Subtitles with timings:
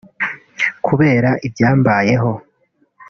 [0.85, 2.31] "Kubera ibyambayeho